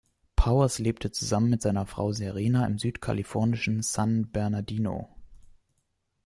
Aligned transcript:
Powers 0.35 0.79
lebt 0.79 1.07
zusammen 1.13 1.51
mit 1.51 1.61
seiner 1.61 1.85
Frau 1.85 2.11
Serena 2.11 2.65
im 2.65 2.79
südkalifornischen 2.79 3.83
San 3.83 4.31
Bernardino. 4.31 5.15